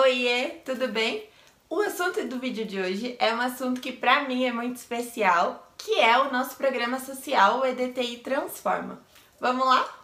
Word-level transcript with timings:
Oiê, 0.00 0.60
tudo 0.64 0.86
bem? 0.86 1.28
O 1.68 1.80
assunto 1.80 2.24
do 2.28 2.38
vídeo 2.38 2.64
de 2.64 2.78
hoje 2.78 3.16
é 3.18 3.34
um 3.34 3.40
assunto 3.40 3.80
que 3.80 3.90
para 3.90 4.28
mim 4.28 4.44
é 4.44 4.52
muito 4.52 4.76
especial, 4.76 5.72
que 5.76 5.98
é 5.98 6.16
o 6.16 6.30
nosso 6.30 6.56
programa 6.56 7.00
social, 7.00 7.58
o 7.58 7.66
EDTI 7.66 8.18
Transforma. 8.18 9.00
Vamos 9.40 9.66
lá? 9.66 9.97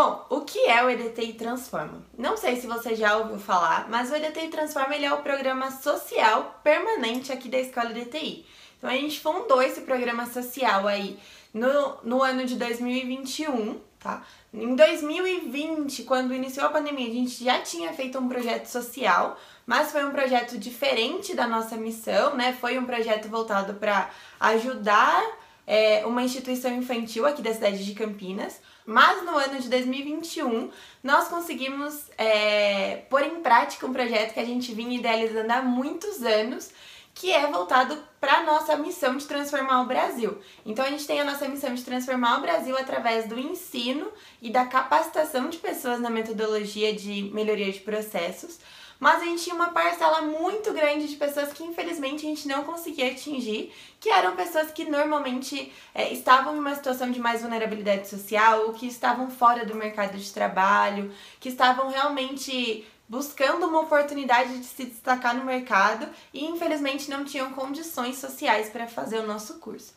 Bom, 0.00 0.24
o 0.30 0.42
que 0.42 0.60
é 0.60 0.84
o 0.84 0.88
EDTI 0.88 1.32
Transforma? 1.32 2.04
Não 2.16 2.36
sei 2.36 2.54
se 2.54 2.68
você 2.68 2.94
já 2.94 3.16
ouviu 3.16 3.36
falar, 3.36 3.88
mas 3.88 4.12
o 4.12 4.14
EDTI 4.14 4.46
Transforma 4.46 4.94
ele 4.94 5.04
é 5.04 5.12
o 5.12 5.24
programa 5.24 5.72
social 5.72 6.60
permanente 6.62 7.32
aqui 7.32 7.48
da 7.48 7.58
Escola 7.58 7.90
EDTI. 7.90 8.46
Então 8.78 8.88
a 8.88 8.92
gente 8.92 9.18
fundou 9.18 9.60
esse 9.60 9.80
programa 9.80 10.24
social 10.26 10.86
aí 10.86 11.18
no, 11.52 11.96
no 12.04 12.22
ano 12.22 12.44
de 12.44 12.54
2021, 12.54 13.80
tá? 13.98 14.22
Em 14.54 14.76
2020, 14.76 16.04
quando 16.04 16.32
iniciou 16.32 16.66
a 16.66 16.70
pandemia, 16.70 17.08
a 17.08 17.14
gente 17.14 17.42
já 17.42 17.58
tinha 17.58 17.92
feito 17.92 18.20
um 18.20 18.28
projeto 18.28 18.66
social, 18.66 19.36
mas 19.66 19.90
foi 19.90 20.04
um 20.04 20.12
projeto 20.12 20.56
diferente 20.56 21.34
da 21.34 21.48
nossa 21.48 21.76
missão, 21.76 22.36
né? 22.36 22.56
Foi 22.60 22.78
um 22.78 22.86
projeto 22.86 23.28
voltado 23.28 23.74
para 23.74 24.08
ajudar 24.38 25.24
é, 25.68 26.06
uma 26.06 26.22
instituição 26.22 26.74
infantil 26.74 27.26
aqui 27.26 27.42
da 27.42 27.52
cidade 27.52 27.84
de 27.84 27.92
Campinas. 27.92 28.58
Mas 28.86 29.22
no 29.22 29.36
ano 29.36 29.60
de 29.60 29.68
2021 29.68 30.70
nós 31.02 31.28
conseguimos 31.28 32.10
é, 32.16 33.02
pôr 33.10 33.22
em 33.22 33.42
prática 33.42 33.86
um 33.86 33.92
projeto 33.92 34.32
que 34.32 34.40
a 34.40 34.44
gente 34.46 34.72
vinha 34.72 34.98
idealizando 34.98 35.52
há 35.52 35.60
muitos 35.60 36.22
anos, 36.22 36.70
que 37.14 37.30
é 37.30 37.46
voltado 37.48 38.02
para 38.18 38.38
a 38.38 38.42
nossa 38.44 38.76
missão 38.76 39.16
de 39.18 39.26
transformar 39.26 39.82
o 39.82 39.86
Brasil. 39.86 40.38
Então 40.64 40.86
a 40.86 40.88
gente 40.88 41.06
tem 41.06 41.20
a 41.20 41.24
nossa 41.24 41.46
missão 41.46 41.74
de 41.74 41.84
transformar 41.84 42.38
o 42.38 42.40
Brasil 42.40 42.74
através 42.78 43.28
do 43.28 43.38
ensino 43.38 44.10
e 44.40 44.48
da 44.48 44.64
capacitação 44.64 45.50
de 45.50 45.58
pessoas 45.58 46.00
na 46.00 46.08
metodologia 46.08 46.94
de 46.94 47.24
melhoria 47.34 47.70
de 47.70 47.80
processos 47.80 48.58
mas 48.98 49.22
a 49.22 49.24
gente 49.24 49.44
tinha 49.44 49.54
uma 49.54 49.70
parcela 49.70 50.22
muito 50.22 50.72
grande 50.72 51.06
de 51.06 51.16
pessoas 51.16 51.52
que 51.52 51.62
infelizmente 51.62 52.26
a 52.26 52.28
gente 52.28 52.48
não 52.48 52.64
conseguia 52.64 53.10
atingir, 53.10 53.72
que 54.00 54.10
eram 54.10 54.34
pessoas 54.34 54.70
que 54.70 54.84
normalmente 54.84 55.72
é, 55.94 56.12
estavam 56.12 56.56
em 56.56 56.58
uma 56.58 56.74
situação 56.74 57.10
de 57.10 57.20
mais 57.20 57.42
vulnerabilidade 57.42 58.08
social, 58.08 58.66
ou 58.66 58.72
que 58.72 58.86
estavam 58.86 59.30
fora 59.30 59.64
do 59.64 59.74
mercado 59.74 60.16
de 60.16 60.32
trabalho, 60.32 61.12
que 61.38 61.48
estavam 61.48 61.88
realmente 61.88 62.86
buscando 63.08 63.66
uma 63.66 63.80
oportunidade 63.80 64.58
de 64.58 64.66
se 64.66 64.84
destacar 64.84 65.34
no 65.34 65.44
mercado 65.44 66.06
e 66.32 66.44
infelizmente 66.44 67.08
não 67.08 67.24
tinham 67.24 67.50
condições 67.52 68.18
sociais 68.18 68.68
para 68.68 68.86
fazer 68.86 69.18
o 69.18 69.26
nosso 69.26 69.58
curso. 69.58 69.94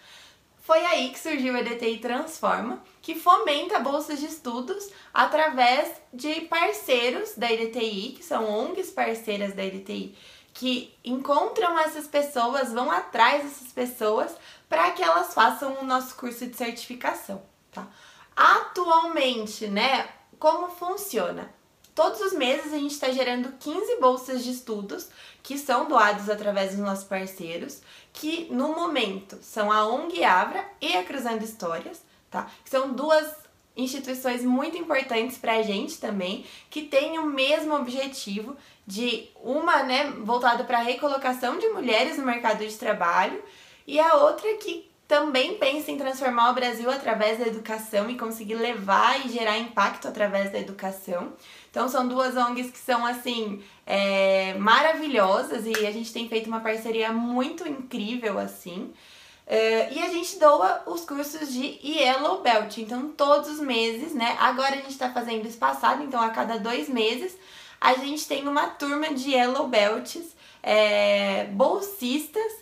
Foi 0.62 0.86
aí 0.86 1.09
que 1.09 1.20
surgiu 1.20 1.56
o 1.56 1.58
EDTI 1.58 1.98
Transforma, 1.98 2.84
que 3.02 3.16
fomenta 3.16 3.80
bolsas 3.80 4.20
de 4.20 4.28
estudos 4.28 4.92
através 5.12 5.92
de 6.14 6.42
parceiros 6.42 7.36
da 7.36 7.52
EDTI, 7.52 8.14
que 8.17 8.23
são 8.23 8.48
ONGs 8.48 8.92
parceiras 8.92 9.54
da 9.56 9.66
EDTI, 9.66 10.16
que 10.54 10.95
encontram 11.04 11.80
essas 11.80 12.08
pessoas, 12.08 12.72
vão 12.72 12.92
atrás 12.92 13.44
dessas 13.44 13.72
pessoas 13.72 14.36
para 14.70 14.92
que 14.92 15.02
elas 15.02 15.34
façam 15.34 15.80
o 15.82 15.84
nosso 15.84 16.16
curso 16.16 16.45
de 16.45 16.56
certificação, 16.56 17.42
tá? 17.72 17.88
Atualmente, 18.36 19.66
né, 19.67 20.08
como 20.38 20.70
funciona? 20.70 21.52
Todos 21.94 22.22
os 22.22 22.34
meses 22.34 22.73
a 22.73 22.78
gente 22.78 22.94
está 22.94 23.09
gerando 23.09 23.52
15 23.59 23.97
bolsas 24.00 24.44
de 24.44 24.52
estudos 24.52 25.09
que 25.44 25.58
são 25.58 25.88
doados 25.88 26.30
através 26.30 26.72
dos 26.72 26.80
nossos 26.80 27.03
parceiros, 27.03 27.81
que 28.14 28.48
no 28.52 28.70
momento 28.70 29.38
são 29.42 29.72
a 29.72 29.86
ONG 29.86 30.23
Avra 30.23 30.66
e 30.80 30.95
a 30.95 31.03
Cruzando 31.03 31.44
Histórias, 31.44 32.02
tá? 32.30 32.50
Que 32.64 32.70
são 32.70 32.94
duas 32.94 33.42
instituições 33.75 34.44
muito 34.44 34.78
importantes 34.78 35.38
para 35.38 35.58
a 35.58 35.61
gente 35.61 35.98
também, 35.98 36.45
que 36.70 36.83
têm 36.83 37.20
o 37.20 37.26
mesmo 37.26 37.73
objetivo 37.76 38.55
de 38.86 39.30
uma, 39.36 39.83
né, 39.83 40.11
voltada 40.23 40.64
para 40.64 40.80
a 40.80 40.83
recolocação 40.83 41.58
de 41.58 41.67
mulheres 41.70 42.17
no 42.17 42.26
mercado 42.26 42.66
de 42.66 42.76
trabalho 42.76 43.42
e 43.87 43.99
a 43.99 44.16
outra 44.16 44.54
que 44.58 44.91
também 45.11 45.58
pensa 45.58 45.92
em 45.92 45.98
transformar 45.98 46.52
o 46.52 46.54
Brasil 46.54 46.89
através 46.89 47.38
da 47.38 47.45
educação 47.45 48.10
e 48.10 48.17
conseguir 48.17 48.55
levar 48.55 49.26
e 49.26 49.30
gerar 49.30 49.58
impacto 49.58 50.08
através 50.08 50.54
da 50.54 50.58
educação. 50.58 51.33
Então 51.70 51.89
são 51.89 52.08
duas 52.08 52.38
ONGs 52.38 52.72
que 52.72 52.80
são 52.80 53.05
assim 53.05 53.61
é, 53.86 54.54
maravilhosas 54.54 55.66
e 55.66 55.86
a 55.86 55.92
gente 55.92 56.14
tem 56.14 56.30
feito 56.30 56.48
uma 56.48 56.61
parceria 56.61 57.11
muito 57.11 57.67
incrível 57.67 58.39
assim. 58.39 58.94
Uh, 59.48 59.92
e 59.92 60.02
a 60.02 60.08
gente 60.08 60.39
doa 60.39 60.82
os 60.86 61.02
cursos 61.02 61.52
de 61.52 61.78
Yellow 61.83 62.42
Belt, 62.42 62.78
então 62.78 63.10
todos 63.10 63.49
os 63.49 63.60
meses, 63.60 64.14
né? 64.14 64.38
Agora 64.39 64.76
a 64.76 64.78
gente 64.78 64.92
está 64.92 65.11
fazendo 65.11 65.45
espaçado, 65.45 66.02
então 66.04 66.22
a 66.22 66.30
cada 66.30 66.58
dois 66.58 66.88
meses 66.88 67.38
a 67.82 67.95
gente 67.95 68.26
tem 68.26 68.48
uma 68.48 68.67
turma 68.67 69.14
de 69.14 69.32
Yellow 69.32 69.67
Belts, 69.67 70.38
é, 70.64 71.48
bolsistas 71.52 72.61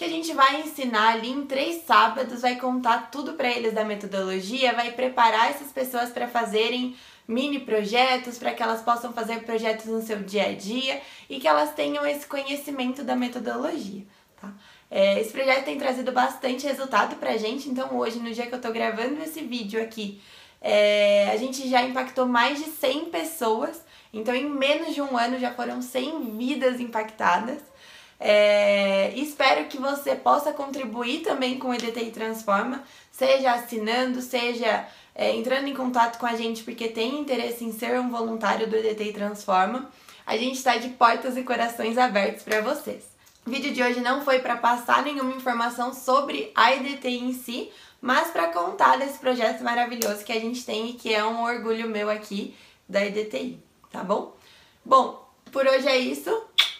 que 0.00 0.04
a 0.06 0.08
gente 0.08 0.32
vai 0.32 0.62
ensinar 0.62 1.12
ali 1.12 1.28
em 1.28 1.44
três 1.44 1.82
sábados, 1.82 2.40
vai 2.40 2.56
contar 2.56 3.10
tudo 3.10 3.34
para 3.34 3.50
eles 3.50 3.74
da 3.74 3.84
metodologia, 3.84 4.72
vai 4.72 4.92
preparar 4.92 5.50
essas 5.50 5.70
pessoas 5.70 6.08
para 6.08 6.26
fazerem 6.26 6.96
mini 7.28 7.60
projetos, 7.60 8.38
para 8.38 8.54
que 8.54 8.62
elas 8.62 8.80
possam 8.80 9.12
fazer 9.12 9.42
projetos 9.42 9.84
no 9.84 10.00
seu 10.00 10.22
dia 10.22 10.46
a 10.46 10.54
dia 10.54 11.02
e 11.28 11.38
que 11.38 11.46
elas 11.46 11.74
tenham 11.74 12.06
esse 12.06 12.26
conhecimento 12.26 13.04
da 13.04 13.14
metodologia, 13.14 14.02
tá? 14.40 14.50
É, 14.90 15.20
esse 15.20 15.32
projeto 15.32 15.66
tem 15.66 15.76
trazido 15.76 16.12
bastante 16.12 16.66
resultado 16.66 17.16
pra 17.16 17.36
gente, 17.36 17.68
então 17.68 17.94
hoje, 17.94 18.20
no 18.20 18.32
dia 18.32 18.46
que 18.46 18.54
eu 18.54 18.60
tô 18.60 18.72
gravando 18.72 19.22
esse 19.22 19.42
vídeo 19.42 19.82
aqui, 19.82 20.18
é, 20.62 21.28
a 21.30 21.36
gente 21.36 21.68
já 21.68 21.82
impactou 21.82 22.24
mais 22.24 22.58
de 22.58 22.70
100 22.70 23.10
pessoas, 23.10 23.84
então 24.14 24.34
em 24.34 24.48
menos 24.48 24.94
de 24.94 25.02
um 25.02 25.18
ano 25.18 25.38
já 25.38 25.52
foram 25.52 25.82
100 25.82 26.38
vidas 26.38 26.80
impactadas. 26.80 27.60
É, 28.22 29.14
espero 29.16 29.64
que 29.66 29.78
você 29.78 30.14
possa 30.14 30.52
contribuir 30.52 31.22
também 31.22 31.58
com 31.58 31.68
o 31.68 31.74
EDTI 31.74 32.10
Transforma, 32.10 32.84
seja 33.10 33.52
assinando, 33.52 34.20
seja 34.20 34.86
é, 35.14 35.34
entrando 35.34 35.68
em 35.68 35.74
contato 35.74 36.18
com 36.18 36.26
a 36.26 36.36
gente 36.36 36.62
porque 36.62 36.88
tem 36.88 37.18
interesse 37.18 37.64
em 37.64 37.72
ser 37.72 37.98
um 37.98 38.10
voluntário 38.10 38.68
do 38.68 38.76
EDTI 38.76 39.14
Transforma. 39.14 39.90
A 40.26 40.36
gente 40.36 40.56
está 40.56 40.76
de 40.76 40.90
portas 40.90 41.34
e 41.38 41.42
corações 41.42 41.96
abertos 41.96 42.42
para 42.42 42.60
vocês. 42.60 43.04
O 43.46 43.50
vídeo 43.50 43.72
de 43.72 43.82
hoje 43.82 44.00
não 44.00 44.22
foi 44.22 44.40
para 44.40 44.56
passar 44.56 45.02
nenhuma 45.02 45.32
informação 45.32 45.94
sobre 45.94 46.52
a 46.54 46.74
EDTI 46.74 47.24
em 47.24 47.32
si, 47.32 47.70
mas 48.02 48.28
para 48.28 48.48
contar 48.48 48.98
desse 48.98 49.18
projeto 49.18 49.64
maravilhoso 49.64 50.24
que 50.24 50.32
a 50.32 50.38
gente 50.38 50.64
tem 50.64 50.90
e 50.90 50.92
que 50.92 51.12
é 51.12 51.24
um 51.24 51.42
orgulho 51.42 51.88
meu 51.88 52.10
aqui 52.10 52.54
da 52.86 53.04
EDTI, 53.04 53.58
tá 53.90 54.04
bom? 54.04 54.36
Bom, 54.84 55.26
por 55.50 55.66
hoje 55.66 55.88
é 55.88 55.98
isso. 55.98 56.30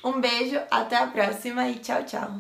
Um 0.03 0.21
beijo, 0.21 0.59
até 0.71 0.97
a 0.97 1.07
próxima 1.07 1.69
e 1.69 1.79
tchau, 1.79 2.03
tchau! 2.05 2.31